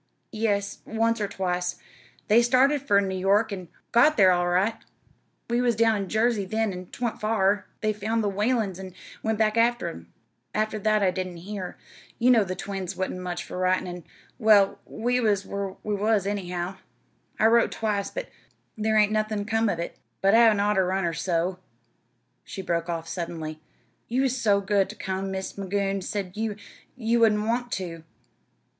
[0.31, 1.75] "Yes, once or twice.
[2.27, 4.73] They started fur New York, an' got thar all right.
[5.47, 7.65] We was down in Jersey then, an' 'twa'n't fur.
[7.81, 10.11] They found the Whalens an' went back ter them.
[10.55, 11.77] After that I didn't hear.
[12.17, 14.03] You know the twins wa'n't much fur writin', an'
[14.39, 16.77] well, we left whar we was, anyhow.
[17.37, 18.27] I've wrote twice, but
[18.81, 19.97] thar hain't nothin' come of it....
[20.19, 21.59] But I hadn't oughter run on so,"
[22.43, 23.61] she broke off suddenly.
[24.07, 25.29] "You was so good ter come.
[25.29, 26.55] Mis' Magoon said you
[26.95, 28.03] you wouldn't want to."